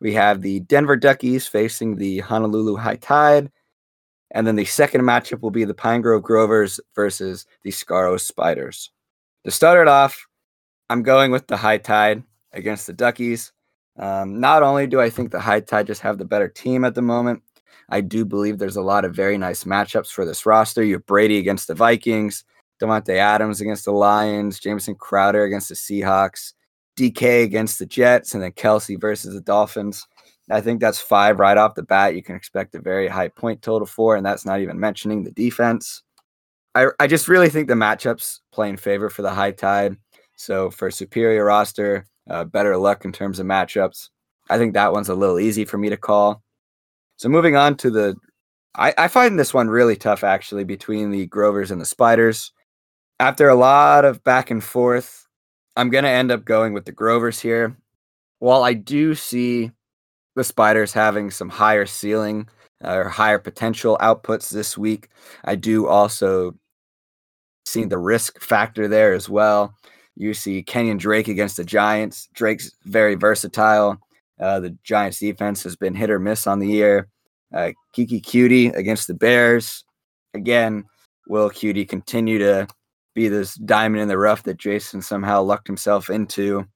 [0.00, 3.52] We have the Denver Duckies facing the Honolulu High Tide.
[4.32, 8.90] And then the second matchup will be the Pine Grove Grovers versus the Scarrow Spiders.
[9.44, 10.27] To start it off,
[10.90, 12.22] I'm going with the High Tide
[12.52, 13.52] against the Duckies.
[13.98, 16.94] Um, not only do I think the High Tide just have the better team at
[16.94, 17.42] the moment,
[17.90, 20.82] I do believe there's a lot of very nice matchups for this roster.
[20.82, 22.44] You have Brady against the Vikings,
[22.80, 26.52] Davante Adams against the Lions, Jamison Crowder against the Seahawks,
[26.98, 30.06] DK against the Jets, and then Kelce versus the Dolphins.
[30.50, 32.14] I think that's five right off the bat.
[32.14, 35.30] You can expect a very high point total for, and that's not even mentioning the
[35.30, 36.02] defense.
[36.74, 39.96] I, I just really think the matchups play in favor for the high tide.
[40.38, 44.08] So for superior roster, uh, better luck in terms of matchups.
[44.48, 46.42] I think that one's a little easy for me to call.
[47.16, 48.14] So moving on to the,
[48.76, 52.52] I, I find this one really tough actually between the Grovers and the Spiders.
[53.18, 55.26] After a lot of back and forth,
[55.76, 57.76] I'm gonna end up going with the Grovers here.
[58.38, 59.72] While I do see
[60.36, 62.48] the Spiders having some higher ceiling
[62.84, 65.08] uh, or higher potential outputs this week,
[65.44, 66.54] I do also
[67.66, 69.74] see the risk factor there as well.
[70.18, 72.28] You see Kenyon Drake against the Giants.
[72.34, 73.98] Drake's very versatile.
[74.40, 77.06] Uh, the Giants defense has been hit or miss on the year.
[77.54, 79.84] Uh, Keke Coutee against the Bears.
[80.34, 80.84] Again,
[81.28, 82.66] will Coutee continue to
[83.14, 86.66] be this diamond in the rough that Jason somehow lucked himself into?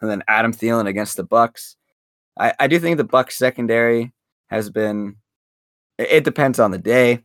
[0.00, 1.76] And then Adam Thielen against the Bucs.
[2.38, 4.12] I, I do think the Bucs secondary
[4.48, 5.16] has been.
[5.98, 7.22] It, it depends on the day,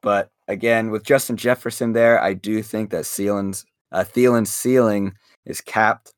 [0.00, 5.14] but again, with Justin Jefferson there, I do think that Thielen's uh, Thielen's ceiling
[5.46, 6.12] is capped.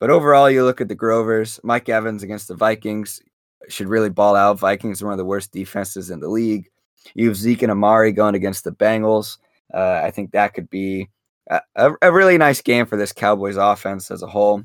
[0.00, 3.20] But overall, you look at the Grovers, Mike Evans against the Vikings
[3.68, 4.58] should really ball out.
[4.58, 6.68] Vikings are one of the worst defenses in the league.
[7.14, 9.38] You have Zeke and Amari going against the Bengals.
[9.72, 11.08] Uh, I think that could be
[11.50, 14.62] a, a, really nice game for this Cowboys offense as a whole.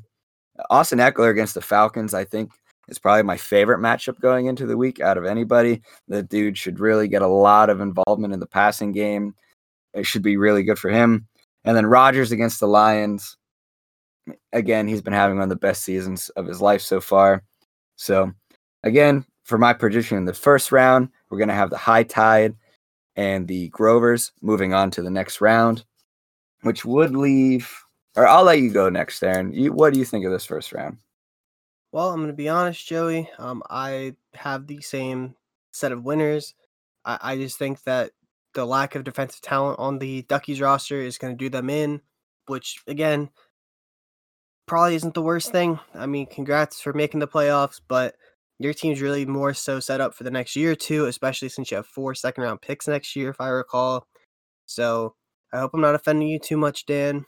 [0.70, 2.52] Austin Ekeler against the Falcons, I think,
[2.88, 5.82] is probably my favorite matchup going into the week out of anybody.
[6.08, 9.34] The dude should really get a lot of involvement in the passing game.
[9.94, 11.26] It should be really good for him.
[11.64, 13.36] And then Rodgers against the Lions.
[14.52, 17.42] Again, he's been having one of the best seasons of his life so far.
[17.96, 18.32] So,
[18.82, 22.54] again, for my prediction in the first round, we're going to have the High Tide
[23.16, 25.84] and the Grovers moving on to the next round,
[26.62, 27.70] which would leave,
[28.16, 29.52] or I'll let you go next, Aaron.
[29.52, 30.98] You, what do you think of this first round?
[31.92, 33.28] Well, I'm going to be honest, Joey.
[33.38, 35.34] Um, I have the same
[35.72, 36.54] set of winners.
[37.04, 38.12] I, I just think that
[38.54, 42.00] the lack of defensive talent on the Duckies roster is going to do them in,
[42.46, 43.30] which again
[44.66, 45.78] probably isn't the worst thing.
[45.94, 48.14] I mean, congrats for making the playoffs, but
[48.58, 51.70] your team's really more so set up for the next year or two, especially since
[51.70, 54.06] you have four second round picks next year, if I recall.
[54.66, 55.14] So
[55.52, 57.24] I hope I'm not offending you too much, Dan.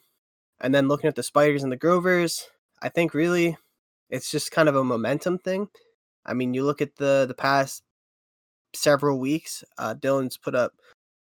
[0.61, 2.49] And then looking at the Spiders and the Grovers,
[2.83, 3.57] I think really
[4.11, 5.69] it's just kind of a momentum thing.
[6.25, 7.83] I mean, you look at the the past
[8.75, 10.73] several weeks, uh, Dylan's put up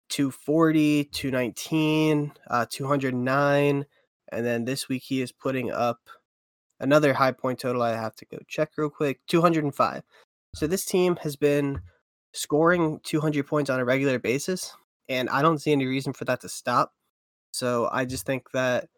[0.09, 3.85] 240, 219, uh, 209.
[4.31, 5.99] And then this week he is putting up
[6.79, 7.81] another high point total.
[7.81, 10.03] I have to go check real quick 205.
[10.55, 11.81] So this team has been
[12.33, 14.75] scoring 200 points on a regular basis.
[15.09, 16.93] And I don't see any reason for that to stop.
[17.51, 18.89] So I just think that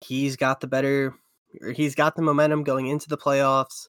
[0.00, 1.14] he's got the better,
[1.60, 3.88] or he's got the momentum going into the playoffs.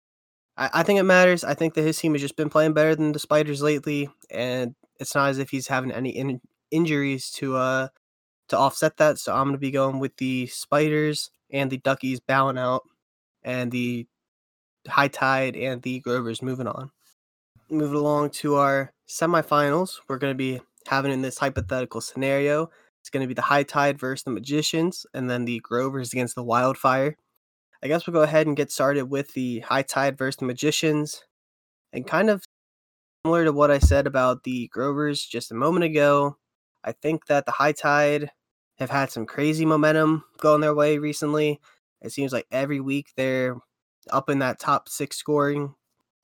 [0.55, 1.43] I, I think it matters.
[1.43, 4.09] I think that his team has just been playing better than the Spiders lately.
[4.31, 7.87] And it's not as if he's having any in, injuries to uh
[8.49, 9.19] to offset that.
[9.19, 12.83] So I'm gonna be going with the spiders and the duckies bowing out,
[13.43, 14.07] and the
[14.87, 16.91] high tide and the Grovers moving on.
[17.69, 22.69] Moving along to our semifinals, we're gonna be having in this hypothetical scenario.
[23.01, 26.43] It's gonna be the high tide versus the magicians, and then the Grovers against the
[26.43, 27.17] wildfire.
[27.83, 31.23] I guess we'll go ahead and get started with the high tide versus the magicians,
[31.93, 32.43] and kind of
[33.25, 36.37] similar to what I said about the Grovers just a moment ago.
[36.87, 38.31] I think that the high tide
[38.77, 41.59] have had some crazy momentum going their way recently.
[42.01, 43.57] It seems like every week they're
[44.09, 45.75] up in that top six scoring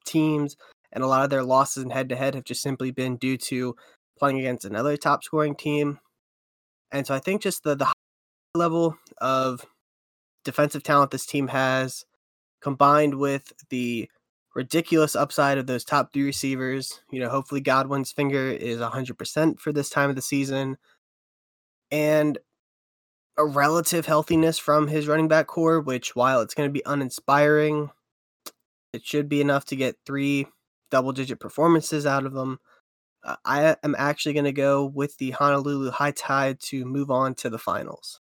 [0.05, 0.55] teams,
[0.93, 3.35] and a lot of their losses in head to head have just simply been due
[3.37, 3.75] to
[4.17, 5.99] playing against another top scoring team.
[6.93, 7.91] And so I think just the, the
[8.55, 9.65] level of
[10.45, 12.05] defensive talent this team has,
[12.61, 14.09] combined with the
[14.55, 17.01] ridiculous upside of those top three receivers.
[17.11, 20.77] You know, hopefully Godwin's finger is 100% for this time of the season.
[21.91, 22.37] And
[23.37, 27.89] a relative healthiness from his running back corps, which while it's going to be uninspiring,
[28.93, 30.47] it should be enough to get three
[30.91, 32.59] double digit performances out of them.
[33.23, 37.33] Uh, I am actually going to go with the Honolulu High Tide to move on
[37.35, 38.19] to the finals.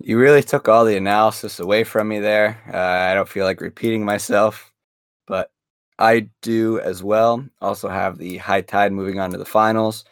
[0.00, 2.60] You really took all the analysis away from me there.
[2.72, 4.72] Uh, I don't feel like repeating myself,
[5.26, 5.50] but
[5.98, 7.44] I do as well.
[7.60, 10.04] Also have the High Tide moving on to the finals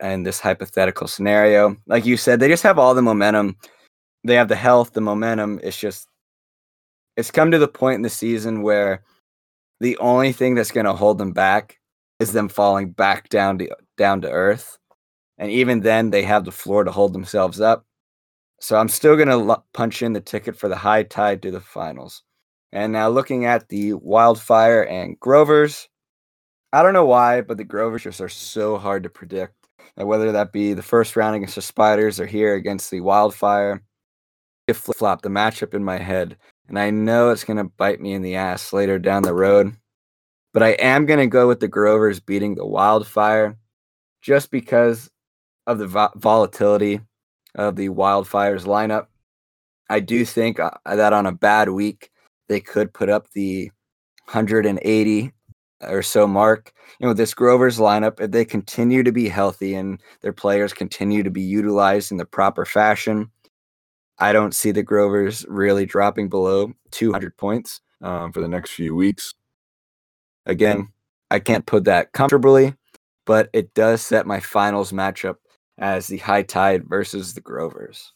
[0.00, 1.76] and this hypothetical scenario.
[1.86, 3.56] Like you said, they just have all the momentum.
[4.24, 5.60] They have the health, the momentum.
[5.62, 6.08] It's just,
[7.16, 9.02] it's come to the point in the season where
[9.80, 11.78] the only thing that's going to hold them back
[12.18, 14.78] is them falling back down to down to earth.
[15.38, 17.84] And even then, they have the floor to hold themselves up.
[18.60, 21.60] So I'm still going to punch in the ticket for the high tide to the
[21.60, 22.22] finals.
[22.72, 25.88] And now looking at the Wildfire and Grovers,
[26.72, 29.54] I don't know why, but the Grovers just are so hard to predict.
[29.96, 33.82] And whether that be the first round against the Spiders or here against the Wildfire,
[34.66, 36.36] it flip flop the matchup in my head.
[36.68, 39.74] And I know it's going to bite me in the ass later down the road.
[40.52, 43.56] But I am going to go with the Grovers beating the Wildfire
[44.20, 45.10] just because
[45.66, 47.00] of the vo- volatility
[47.54, 49.06] of the Wildfires lineup.
[49.88, 52.10] I do think uh, that on a bad week,
[52.48, 53.70] they could put up the
[54.24, 55.32] 180
[55.82, 56.72] or so mark.
[56.98, 61.22] You know, this Grovers lineup, if they continue to be healthy and their players continue
[61.22, 63.30] to be utilized in the proper fashion,
[64.18, 68.94] I don't see the Grovers really dropping below 200 points um, for the next few
[68.94, 69.34] weeks.
[70.46, 70.88] Again,
[71.30, 72.74] I can't put that comfortably,
[73.24, 75.36] but it does set my finals matchup
[75.78, 78.12] as the High Tide versus the Grovers.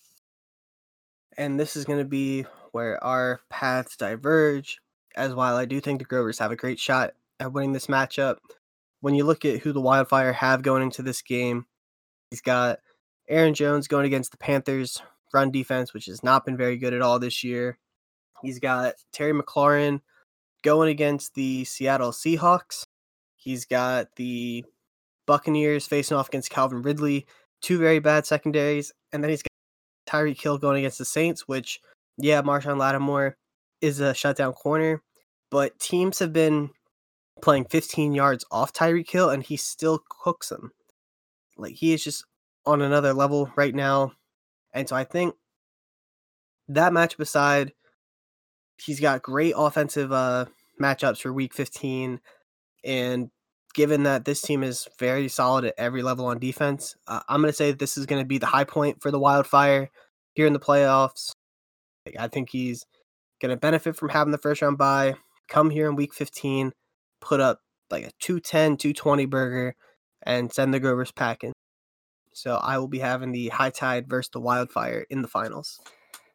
[1.37, 4.79] And this is going to be where our paths diverge.
[5.17, 8.37] As while I do think the Grovers have a great shot at winning this matchup,
[9.01, 11.67] when you look at who the Wildfire have going into this game,
[12.31, 12.79] he's got
[13.29, 15.03] Aaron Jones going against the Panthers
[15.33, 17.79] run defense, which has not been very good at all this year.
[18.43, 20.01] He's got Terry McLaurin
[20.63, 22.85] going against the Seattle Seahawks.
[23.37, 24.65] He's got the
[25.27, 27.27] Buccaneers facing off against Calvin Ridley,
[27.63, 29.51] two very bad secondaries, and then he's got
[30.13, 31.81] Tyreek Hill going against the Saints, which
[32.23, 33.37] yeah, Marshon Lattimore
[33.81, 35.03] is a shutdown corner,
[35.51, 36.71] but teams have been
[37.43, 40.73] playing 15 yards off Tyreek Hill, and he still cooks them.
[41.57, 42.25] Like he is just
[42.67, 44.13] on another level right now,
[44.73, 45.35] and so I think
[46.69, 47.73] that matchup aside,
[48.83, 50.47] he's got great offensive uh,
[50.81, 52.21] matchups for Week 15,
[52.85, 53.31] and
[53.75, 57.53] given that this team is very solid at every level on defense, uh, I'm going
[57.53, 59.91] to say this is going to be the high point for the Wildfire
[60.35, 61.33] here in the playoffs.
[62.19, 62.85] I think he's
[63.41, 65.15] going to benefit from having the first round bye.
[65.49, 66.73] Come here in week 15,
[67.21, 67.61] put up
[67.91, 69.75] like a 210, 220 burger,
[70.23, 71.53] and send the Grovers packing.
[72.33, 75.81] So I will be having the High Tide versus the Wildfire in the finals.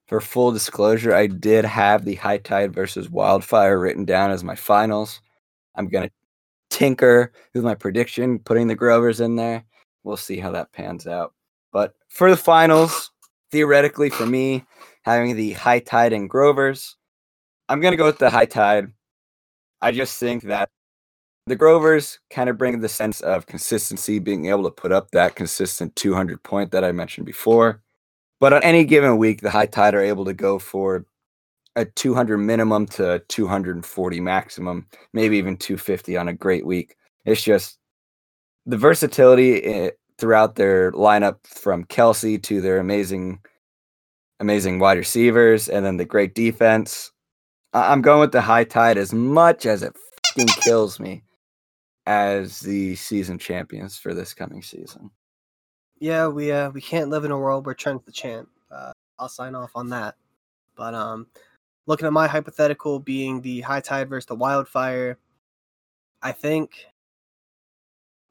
[0.08, 4.56] For full disclosure, I did have the High Tide versus Wildfire written down as my
[4.56, 5.22] finals.
[5.76, 6.14] I'm going to
[6.70, 9.64] tinker with my prediction, putting the Grovers in there.
[10.04, 11.34] We'll see how that pans out.
[11.72, 13.12] But for the finals,
[13.52, 14.64] theoretically for me,
[15.06, 16.96] having the high tide and Grovers,
[17.70, 18.92] I'm going to go with the high tide.
[19.82, 20.70] I just think that
[21.48, 25.36] the Grovers kind of bring the sense of consistency, being able to put up that
[25.36, 27.82] consistent 200 point that I mentioned before.
[28.40, 31.06] But on any given week, the high tide are able to go for
[31.76, 36.96] a 200 minimum to 240 maximum, maybe even 250 on a great week.
[37.26, 37.78] It's just
[38.66, 43.40] the versatility eh, throughout their lineup from Kelce to their amazing,
[44.40, 47.12] amazing wide receivers, and then the great defense.
[47.74, 49.96] I'm going with the high tide as much as it
[50.28, 51.24] fucking kills me
[52.06, 55.10] as the season champions for this coming season.
[56.00, 58.50] Yeah, we uh we can't live in a world where Trent's the champ.
[58.72, 60.16] Uh, I'll sign off on that.
[60.76, 61.28] But um,
[61.86, 65.18] looking at my hypothetical being the high tide versus the wildfire,
[66.22, 66.86] I think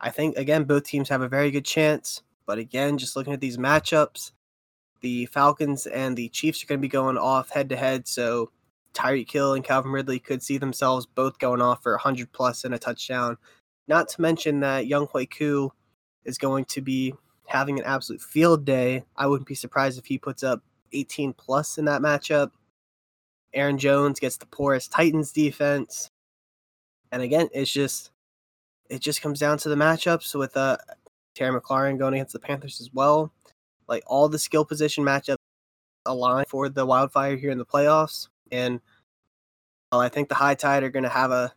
[0.01, 2.23] I think again both teams have a very good chance.
[2.47, 4.33] But again, just looking at these matchups,
[5.05, 8.09] the Falcons and the Chiefs are going to be going off head to head.
[8.09, 8.51] So
[8.95, 12.75] Tyreek Hill and Calvin Ridley could see themselves both going off for 100 plus and
[12.75, 13.37] a touchdown.
[13.87, 15.71] Not to mention that Younghoe Koo
[16.25, 17.13] is going to be
[17.47, 19.05] having an absolute field day.
[19.15, 20.63] I wouldn't be surprised if he puts up
[20.95, 22.53] 18 plus in that matchup.
[23.53, 26.09] Aaron Jones gets the poorest Titans defense.
[27.13, 28.11] And again, it's just
[28.89, 30.79] it just comes down to the matchups with uh
[31.35, 33.35] Terry McLaurin going against the Panthers as well.
[33.89, 35.37] Like all the skill position matchups
[36.07, 38.29] align for the Wildfire here in the playoffs.
[38.51, 38.81] And
[39.91, 41.53] well, I think the High Tide are going to have a,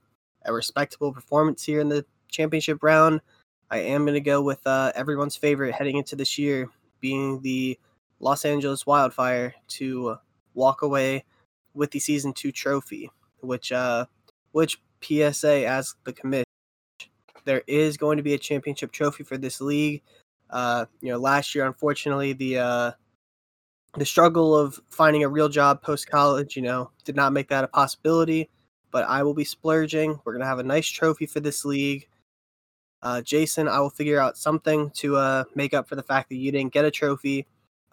[0.46, 3.22] a respectable performance here in the championship round.
[3.70, 6.70] I am going to go with uh, everyone's favorite heading into this year,
[7.02, 7.78] being the
[8.20, 10.18] Los Angeles Wildfire to
[10.54, 11.26] walk away
[11.74, 13.12] with the season two trophy,
[13.42, 14.06] which uh,
[14.52, 16.46] which PSA as the commission.
[17.46, 20.02] There is going to be a championship trophy for this league.
[20.50, 22.92] Uh, you know, last year, unfortunately, the uh,
[23.96, 27.64] the struggle of finding a real job post college, you know, did not make that
[27.64, 28.50] a possibility.
[28.92, 30.20] But I will be splurging.
[30.24, 32.08] We're gonna have a nice trophy for this league.
[33.02, 36.36] Uh, Jason, I will figure out something to uh, make up for the fact that
[36.36, 37.46] you didn't get a trophy.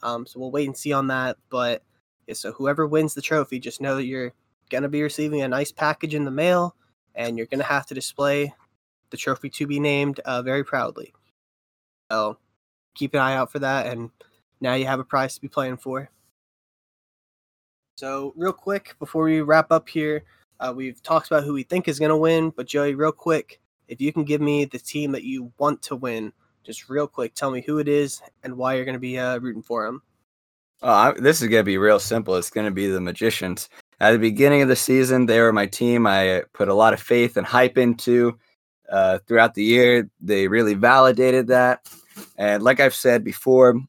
[0.02, 1.36] Um, so we'll wait and see on that.
[1.50, 1.82] But
[2.26, 4.32] yeah, so whoever wins the trophy, just know that you're
[4.70, 6.76] gonna be receiving a nice package in the mail,
[7.14, 8.54] and you're gonna have to display
[9.10, 11.12] the trophy to be named uh, very proudly.
[12.10, 12.38] So
[12.94, 14.10] keep an eye out for that, and
[14.60, 16.10] now you have a prize to be playing for.
[17.96, 20.24] So real quick before we wrap up here,
[20.60, 24.00] uh, we've talked about who we think is gonna win, but Joey, real quick, if
[24.00, 26.32] you can give me the team that you want to win,
[26.64, 29.38] just real quick, tell me who it is and why you're going to be uh,
[29.38, 30.02] rooting for them.
[30.82, 32.34] Uh, this is going to be real simple.
[32.36, 33.68] It's going to be the Magicians.
[34.00, 36.06] At the beginning of the season, they were my team.
[36.06, 38.38] I put a lot of faith and hype into.
[38.90, 41.88] Uh, throughout the year, they really validated that.
[42.36, 43.80] And like I've said before,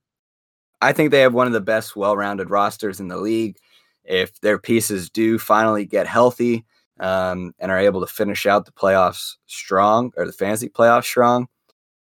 [0.82, 3.58] I think they have one of the best well rounded rosters in the league.
[4.04, 6.66] If their pieces do finally get healthy,
[7.00, 11.48] um, and are able to finish out the playoffs strong or the fantasy playoffs strong.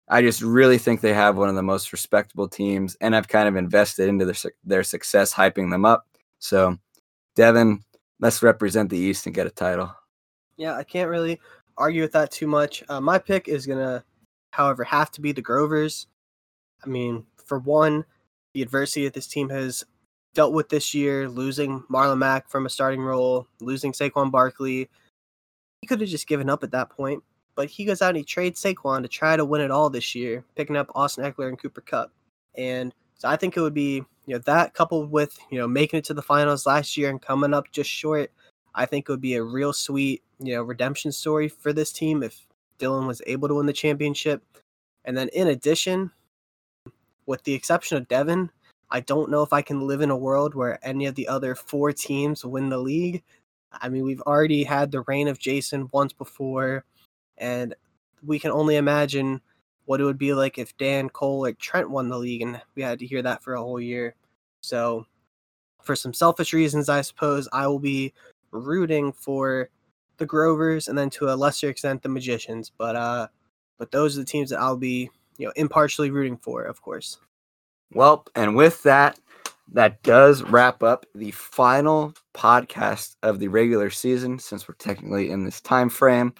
[0.09, 3.47] I just really think they have one of the most respectable teams, and I've kind
[3.47, 6.05] of invested into their their success, hyping them up.
[6.39, 6.77] So,
[7.35, 7.83] Devin,
[8.19, 9.95] let's represent the East and get a title.
[10.57, 11.39] Yeah, I can't really
[11.77, 12.83] argue with that too much.
[12.89, 14.03] Uh, my pick is gonna,
[14.53, 16.05] however, have to be the Grovers.
[16.83, 18.05] I mean, for one,
[18.53, 19.83] the adversity that this team has
[20.35, 24.89] dealt with this year, losing Marlon Mack from a starting role, losing Saquon Barkley.
[25.81, 27.23] He could have just given up at that point,
[27.55, 30.13] but he goes out and he trades Saquon to try to win it all this
[30.13, 32.11] year, picking up Austin Ekeler and Cooper Kupp.
[32.55, 35.97] And so I think it would be, you know, that coupled with, you know, making
[35.97, 38.31] it to the finals last year and coming up just short,
[38.75, 42.21] I think it would be a real sweet, you know, redemption story for this team
[42.21, 42.45] if
[42.79, 44.43] Dylan was able to win the championship.
[45.05, 46.11] And then in addition,
[47.25, 48.49] with the exception of Devin,
[48.89, 51.55] I don't know if I can live in a world where any of the other
[51.55, 53.23] four teams win the league.
[53.71, 56.85] I mean, we've already had the reign of Jason once before,
[57.37, 57.73] and
[58.23, 59.41] we can only imagine
[59.85, 62.83] what it would be like if Dan Cole or Trent won the league, and we
[62.83, 64.15] had to hear that for a whole year.
[64.61, 65.05] So,
[65.81, 68.13] for some selfish reasons, I suppose I will be
[68.51, 69.69] rooting for
[70.17, 72.71] the Grovers, and then to a lesser extent the Magicians.
[72.77, 73.27] But uh,
[73.77, 77.17] but those are the teams that I'll be you know impartially rooting for, of course.
[77.93, 79.19] Well, and with that,
[79.71, 85.43] that does wrap up the final podcast of the regular season since we're technically in
[85.43, 86.33] this time frame.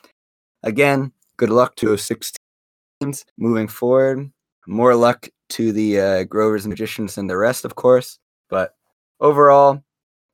[0.64, 2.36] Again, good luck to 16
[3.02, 4.32] teams moving forward.
[4.68, 8.18] More luck to the uh, Grovers and Magicians and the rest, of course.
[8.50, 8.76] But
[9.20, 9.84] overall,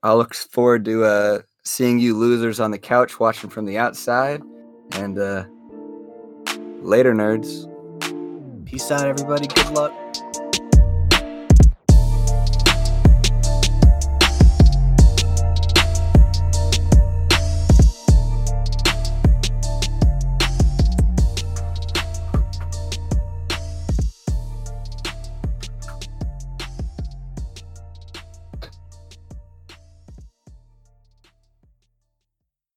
[0.03, 4.41] I look forward to uh, seeing you losers on the couch watching from the outside.
[4.93, 5.45] And uh,
[6.81, 7.67] later, nerds.
[8.65, 9.47] Peace out, everybody.
[9.47, 9.93] Good luck.